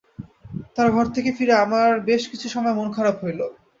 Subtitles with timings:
[0.75, 3.41] তাঁর ঘর থেকে ফিরে আমার বেশ কিছু সময় মন-খারাপ রইল।